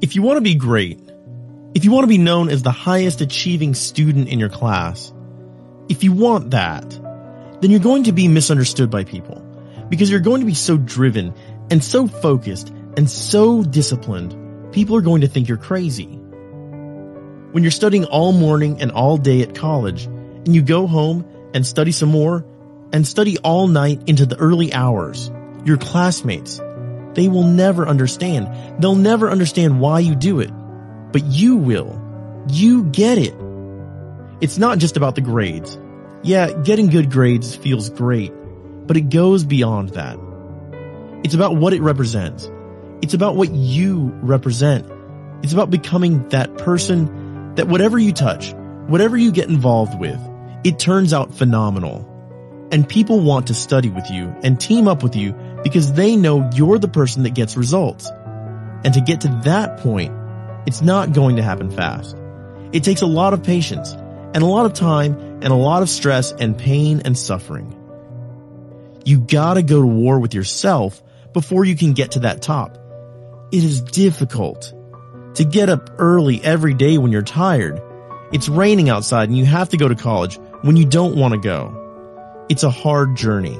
If 0.00 0.14
you 0.16 0.22
want 0.22 0.36
to 0.38 0.42
be 0.42 0.54
great, 0.54 1.00
if 1.74 1.84
you 1.84 1.92
want 1.92 2.04
to 2.04 2.08
be 2.08 2.18
known 2.18 2.48
as 2.48 2.62
the 2.62 2.70
highest 2.70 3.20
achieving 3.20 3.74
student 3.74 4.28
in 4.28 4.38
your 4.38 4.48
class, 4.48 5.12
if 5.88 6.04
you 6.04 6.12
want 6.12 6.50
that, 6.50 6.88
then 7.60 7.70
you're 7.70 7.80
going 7.80 8.04
to 8.04 8.12
be 8.12 8.28
misunderstood 8.28 8.90
by 8.90 9.04
people 9.04 9.40
because 9.88 10.10
you're 10.10 10.20
going 10.20 10.40
to 10.40 10.46
be 10.46 10.54
so 10.54 10.76
driven 10.76 11.34
and 11.70 11.82
so 11.82 12.06
focused 12.06 12.70
and 12.96 13.08
so 13.08 13.62
disciplined, 13.62 14.72
people 14.72 14.96
are 14.96 15.02
going 15.02 15.20
to 15.20 15.28
think 15.28 15.48
you're 15.48 15.56
crazy. 15.56 16.06
When 17.52 17.62
you're 17.62 17.70
studying 17.70 18.04
all 18.06 18.32
morning 18.32 18.80
and 18.80 18.90
all 18.90 19.16
day 19.16 19.42
at 19.42 19.54
college 19.54 20.04
and 20.04 20.54
you 20.54 20.62
go 20.62 20.86
home 20.86 21.24
and 21.54 21.66
study 21.66 21.92
some 21.92 22.08
more 22.08 22.44
and 22.92 23.06
study 23.06 23.38
all 23.38 23.68
night 23.68 24.02
into 24.08 24.26
the 24.26 24.36
early 24.36 24.72
hours, 24.72 25.30
your 25.64 25.76
classmates, 25.76 26.60
they 27.14 27.28
will 27.28 27.44
never 27.44 27.86
understand. 27.86 28.82
They'll 28.82 28.94
never 28.94 29.30
understand 29.30 29.80
why 29.80 30.00
you 30.00 30.14
do 30.14 30.40
it, 30.40 30.50
but 31.12 31.24
you 31.24 31.56
will. 31.56 32.00
You 32.48 32.84
get 32.84 33.18
it. 33.18 33.34
It's 34.40 34.58
not 34.58 34.78
just 34.78 34.96
about 34.96 35.14
the 35.14 35.20
grades. 35.20 35.78
Yeah, 36.22 36.52
getting 36.52 36.88
good 36.88 37.10
grades 37.10 37.54
feels 37.54 37.90
great, 37.90 38.32
but 38.86 38.96
it 38.96 39.10
goes 39.10 39.44
beyond 39.44 39.90
that. 39.90 40.18
It's 41.24 41.34
about 41.34 41.56
what 41.56 41.72
it 41.72 41.82
represents. 41.82 42.50
It's 43.02 43.14
about 43.14 43.36
what 43.36 43.50
you 43.50 44.12
represent. 44.22 44.90
It's 45.42 45.52
about 45.52 45.70
becoming 45.70 46.28
that 46.28 46.58
person 46.58 47.54
that 47.56 47.68
whatever 47.68 47.98
you 47.98 48.12
touch, 48.12 48.52
whatever 48.86 49.16
you 49.16 49.32
get 49.32 49.48
involved 49.48 49.98
with, 49.98 50.20
it 50.64 50.78
turns 50.78 51.12
out 51.12 51.34
phenomenal. 51.34 52.08
And 52.70 52.88
people 52.88 53.20
want 53.20 53.48
to 53.48 53.54
study 53.54 53.90
with 53.90 54.10
you 54.10 54.34
and 54.42 54.58
team 54.58 54.88
up 54.88 55.02
with 55.02 55.14
you 55.14 55.34
because 55.62 55.92
they 55.92 56.16
know 56.16 56.50
you're 56.54 56.78
the 56.78 56.88
person 56.88 57.22
that 57.22 57.34
gets 57.34 57.56
results. 57.56 58.10
And 58.84 58.94
to 58.94 59.00
get 59.00 59.22
to 59.22 59.40
that 59.44 59.78
point, 59.78 60.12
it's 60.66 60.82
not 60.82 61.12
going 61.12 61.36
to 61.36 61.42
happen 61.42 61.70
fast. 61.70 62.16
It 62.72 62.84
takes 62.84 63.02
a 63.02 63.06
lot 63.06 63.34
of 63.34 63.42
patience 63.42 63.92
and 63.92 64.42
a 64.42 64.46
lot 64.46 64.66
of 64.66 64.72
time 64.72 65.14
and 65.14 65.46
a 65.46 65.54
lot 65.54 65.82
of 65.82 65.88
stress 65.88 66.32
and 66.32 66.56
pain 66.56 67.02
and 67.04 67.16
suffering. 67.16 67.78
You 69.04 69.18
gotta 69.18 69.62
go 69.62 69.80
to 69.80 69.86
war 69.86 70.18
with 70.20 70.34
yourself 70.34 71.02
before 71.32 71.64
you 71.64 71.76
can 71.76 71.92
get 71.92 72.12
to 72.12 72.20
that 72.20 72.42
top. 72.42 72.78
It 73.50 73.64
is 73.64 73.80
difficult 73.80 74.72
to 75.34 75.44
get 75.44 75.68
up 75.68 75.90
early 75.98 76.42
every 76.42 76.74
day 76.74 76.98
when 76.98 77.12
you're 77.12 77.22
tired. 77.22 77.82
It's 78.32 78.48
raining 78.48 78.88
outside 78.88 79.28
and 79.28 79.36
you 79.36 79.44
have 79.44 79.70
to 79.70 79.76
go 79.76 79.88
to 79.88 79.94
college 79.94 80.38
when 80.62 80.76
you 80.76 80.86
don't 80.86 81.16
want 81.16 81.34
to 81.34 81.40
go. 81.40 82.46
It's 82.48 82.62
a 82.62 82.70
hard 82.70 83.16
journey. 83.16 83.58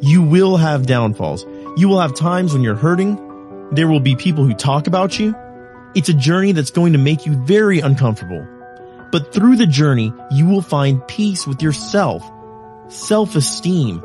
You 0.00 0.22
will 0.22 0.56
have 0.56 0.86
downfalls. 0.86 1.46
You 1.76 1.88
will 1.88 2.00
have 2.00 2.14
times 2.14 2.52
when 2.52 2.62
you're 2.62 2.74
hurting. 2.74 3.70
There 3.72 3.88
will 3.88 4.00
be 4.00 4.16
people 4.16 4.44
who 4.44 4.54
talk 4.54 4.86
about 4.86 5.18
you. 5.18 5.34
It's 5.94 6.08
a 6.08 6.14
journey 6.14 6.52
that's 6.52 6.70
going 6.70 6.92
to 6.92 6.98
make 6.98 7.26
you 7.26 7.34
very 7.44 7.80
uncomfortable. 7.80 8.46
But 9.12 9.32
through 9.32 9.56
the 9.56 9.66
journey, 9.66 10.12
you 10.32 10.46
will 10.46 10.62
find 10.62 11.06
peace 11.06 11.46
with 11.46 11.62
yourself, 11.62 12.28
self-esteem. 12.88 14.02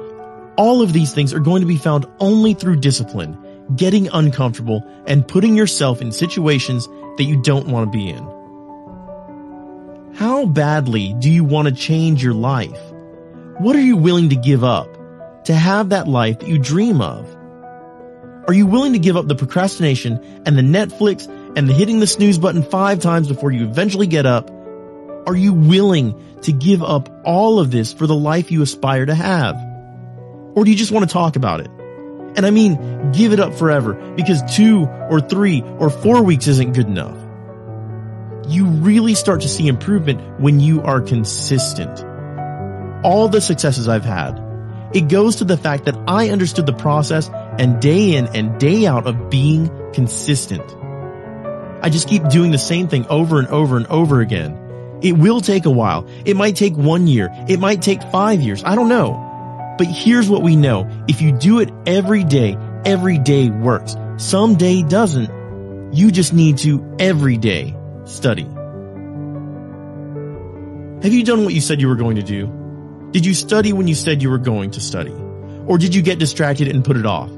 All 0.55 0.81
of 0.81 0.93
these 0.93 1.13
things 1.13 1.33
are 1.33 1.39
going 1.39 1.61
to 1.61 1.67
be 1.67 1.77
found 1.77 2.05
only 2.19 2.53
through 2.53 2.77
discipline, 2.77 3.37
getting 3.75 4.07
uncomfortable, 4.09 4.83
and 5.07 5.27
putting 5.27 5.55
yourself 5.55 6.01
in 6.01 6.11
situations 6.11 6.87
that 7.17 7.23
you 7.23 7.41
don't 7.41 7.67
want 7.67 7.91
to 7.91 7.97
be 7.97 8.09
in. 8.09 8.23
How 10.15 10.45
badly 10.45 11.15
do 11.19 11.29
you 11.31 11.43
want 11.43 11.67
to 11.67 11.73
change 11.73 12.23
your 12.23 12.33
life? 12.33 12.79
What 13.57 13.75
are 13.75 13.81
you 13.81 13.97
willing 13.97 14.29
to 14.29 14.35
give 14.35 14.63
up 14.63 14.98
to 15.49 15.55
have 15.55 15.89
that 15.89 16.07
life 16.07 16.37
that 16.37 16.47
you 16.47 16.59
dream 16.59 17.01
of? 17.01 17.27
Are 18.47 18.53
you 18.53 18.67
willing 18.67 18.93
to 18.93 18.99
give 18.99 19.17
up 19.17 19.27
the 19.27 19.33
procrastination 19.33 20.43
and 20.45 20.55
the 20.55 20.61
Netflix 20.61 21.27
and 21.57 21.67
the 21.67 21.73
hitting 21.73 21.99
the 21.99 22.05
snooze 22.05 22.37
button 22.37 22.61
five 22.61 22.99
times 22.99 23.27
before 23.27 23.51
you 23.51 23.63
eventually 23.63 24.05
get 24.05 24.27
up? 24.27 24.51
Are 25.25 25.35
you 25.35 25.53
willing 25.53 26.39
to 26.41 26.51
give 26.51 26.83
up 26.83 27.09
all 27.25 27.59
of 27.59 27.71
this 27.71 27.91
for 27.91 28.05
the 28.05 28.13
life 28.13 28.51
you 28.51 28.61
aspire 28.61 29.07
to 29.07 29.15
have? 29.15 29.55
Or 30.53 30.65
do 30.65 30.69
you 30.69 30.77
just 30.77 30.91
want 30.91 31.09
to 31.09 31.11
talk 31.11 31.35
about 31.35 31.61
it? 31.61 31.71
And 32.35 32.45
I 32.45 32.51
mean, 32.51 33.11
give 33.11 33.33
it 33.33 33.39
up 33.39 33.55
forever 33.55 33.95
because 34.15 34.43
two 34.55 34.85
or 34.85 35.19
three 35.19 35.63
or 35.79 35.89
four 35.89 36.21
weeks 36.21 36.45
isn't 36.45 36.75
good 36.75 36.85
enough. 36.85 37.17
You 38.47 38.67
really 38.67 39.15
start 39.15 39.41
to 39.41 39.49
see 39.49 39.67
improvement 39.67 40.39
when 40.39 40.59
you 40.59 40.83
are 40.83 41.01
consistent. 41.01 42.05
All 43.03 43.29
the 43.29 43.41
successes 43.41 43.87
I've 43.87 44.05
had, 44.05 44.45
it 44.93 45.07
goes 45.07 45.37
to 45.37 45.45
the 45.45 45.57
fact 45.57 45.85
that 45.85 45.95
I 46.07 46.29
understood 46.29 46.65
the 46.65 46.73
process 46.73 47.29
and 47.33 47.81
day 47.81 48.15
in 48.15 48.27
and 48.27 48.59
day 48.59 48.87
out 48.87 49.05
of 49.05 49.29
being 49.29 49.69
consistent. 49.93 50.63
I 51.81 51.89
just 51.89 52.07
keep 52.07 52.27
doing 52.29 52.51
the 52.51 52.57
same 52.57 52.87
thing 52.87 53.05
over 53.07 53.39
and 53.39 53.47
over 53.47 53.77
and 53.77 53.87
over 53.87 54.21
again. 54.21 54.99
It 55.01 55.13
will 55.13 55.41
take 55.41 55.65
a 55.65 55.71
while. 55.71 56.07
It 56.25 56.35
might 56.35 56.55
take 56.55 56.75
one 56.75 57.07
year. 57.07 57.29
It 57.47 57.59
might 57.59 57.81
take 57.81 58.01
five 58.03 58.41
years. 58.41 58.63
I 58.63 58.75
don't 58.75 58.89
know. 58.89 59.25
But 59.77 59.87
here's 59.87 60.29
what 60.29 60.41
we 60.41 60.55
know. 60.57 60.89
If 61.07 61.21
you 61.21 61.31
do 61.31 61.59
it 61.59 61.69
every 61.85 62.25
day, 62.25 62.57
every 62.83 63.17
day 63.17 63.49
works. 63.49 63.95
Some 64.17 64.55
day 64.55 64.83
doesn't. 64.83 65.93
You 65.93 66.11
just 66.11 66.33
need 66.33 66.57
to 66.59 66.95
every 66.99 67.37
day 67.37 67.75
study. 68.03 68.43
Have 71.01 71.13
you 71.13 71.23
done 71.23 71.45
what 71.45 71.53
you 71.53 71.61
said 71.61 71.79
you 71.79 71.87
were 71.87 71.95
going 71.95 72.17
to 72.17 72.23
do? 72.23 72.58
Did 73.11 73.25
you 73.25 73.33
study 73.33 73.73
when 73.73 73.87
you 73.87 73.95
said 73.95 74.21
you 74.21 74.29
were 74.29 74.37
going 74.37 74.71
to 74.71 74.79
study? 74.79 75.13
Or 75.65 75.77
did 75.77 75.95
you 75.95 76.01
get 76.01 76.19
distracted 76.19 76.67
and 76.67 76.85
put 76.85 76.95
it 76.95 77.05
off? 77.05 77.31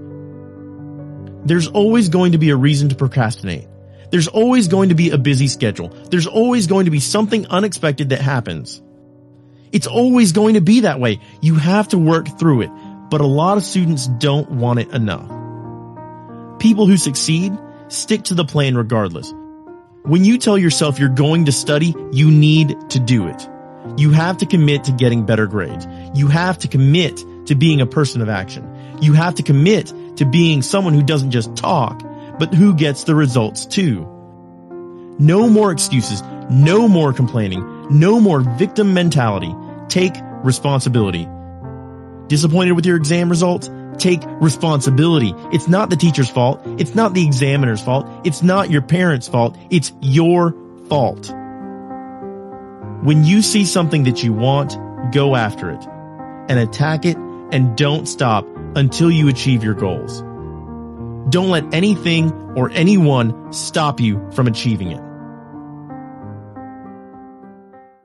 There's 1.45 1.67
always 1.67 2.09
going 2.09 2.33
to 2.33 2.37
be 2.37 2.49
a 2.49 2.55
reason 2.55 2.89
to 2.89 2.95
procrastinate. 2.95 3.67
There's 4.11 4.27
always 4.27 4.67
going 4.67 4.89
to 4.89 4.95
be 4.95 5.11
a 5.11 5.17
busy 5.17 5.47
schedule. 5.47 5.87
There's 5.87 6.27
always 6.27 6.67
going 6.67 6.85
to 6.85 6.91
be 6.91 6.99
something 6.99 7.47
unexpected 7.47 8.09
that 8.09 8.19
happens. 8.19 8.81
It's 9.71 9.87
always 9.87 10.33
going 10.33 10.55
to 10.55 10.61
be 10.61 10.81
that 10.81 10.99
way. 10.99 11.21
You 11.41 11.55
have 11.55 11.87
to 11.89 11.97
work 11.97 12.37
through 12.37 12.63
it, 12.63 12.71
but 13.09 13.21
a 13.21 13.25
lot 13.25 13.57
of 13.57 13.63
students 13.63 14.07
don't 14.07 14.51
want 14.51 14.79
it 14.79 14.91
enough. 14.91 15.29
People 16.59 16.85
who 16.85 16.97
succeed 16.97 17.57
stick 17.87 18.23
to 18.23 18.33
the 18.33 18.45
plan 18.45 18.75
regardless. 18.75 19.33
When 20.03 20.25
you 20.25 20.37
tell 20.37 20.57
yourself 20.57 20.99
you're 20.99 21.09
going 21.09 21.45
to 21.45 21.51
study, 21.53 21.95
you 22.11 22.29
need 22.29 22.75
to 22.89 22.99
do 22.99 23.27
it. 23.27 23.49
You 23.97 24.11
have 24.11 24.37
to 24.37 24.45
commit 24.45 24.85
to 24.85 24.91
getting 24.91 25.25
better 25.25 25.47
grades. 25.47 25.87
You 26.13 26.27
have 26.27 26.59
to 26.59 26.67
commit 26.67 27.23
to 27.47 27.55
being 27.55 27.81
a 27.81 27.85
person 27.85 28.21
of 28.21 28.29
action. 28.29 28.97
You 29.01 29.13
have 29.13 29.35
to 29.35 29.43
commit 29.43 29.93
to 30.17 30.25
being 30.25 30.61
someone 30.61 30.93
who 30.93 31.03
doesn't 31.03 31.31
just 31.31 31.55
talk, 31.55 32.01
but 32.37 32.53
who 32.53 32.75
gets 32.75 33.03
the 33.03 33.15
results 33.15 33.65
too. 33.65 34.07
No 35.19 35.49
more 35.49 35.71
excuses, 35.71 36.21
no 36.49 36.87
more 36.87 37.13
complaining, 37.13 37.87
no 37.89 38.19
more 38.19 38.41
victim 38.41 38.93
mentality. 38.93 39.53
Take 39.87 40.15
responsibility. 40.43 41.27
Disappointed 42.27 42.73
with 42.73 42.85
your 42.85 42.95
exam 42.95 43.29
results? 43.29 43.69
Take 43.97 44.21
responsibility. 44.25 45.33
It's 45.51 45.67
not 45.67 45.89
the 45.89 45.95
teacher's 45.95 46.29
fault. 46.29 46.61
It's 46.79 46.95
not 46.95 47.13
the 47.13 47.25
examiner's 47.25 47.81
fault. 47.81 48.07
It's 48.23 48.41
not 48.41 48.69
your 48.69 48.81
parents' 48.81 49.27
fault. 49.27 49.57
It's 49.69 49.91
your 50.01 50.55
fault. 50.87 51.33
When 53.03 53.23
you 53.23 53.41
see 53.41 53.65
something 53.65 54.03
that 54.03 54.23
you 54.23 54.31
want, 54.31 54.77
go 55.11 55.35
after 55.35 55.71
it 55.71 55.83
and 56.49 56.59
attack 56.59 57.03
it 57.03 57.17
and 57.51 57.75
don't 57.75 58.05
stop 58.07 58.47
until 58.75 59.09
you 59.09 59.27
achieve 59.27 59.63
your 59.63 59.73
goals. 59.73 60.21
Don't 61.31 61.49
let 61.49 61.73
anything 61.73 62.31
or 62.55 62.69
anyone 62.71 63.51
stop 63.51 63.99
you 63.99 64.29
from 64.33 64.45
achieving 64.47 64.91
it. 64.91 65.10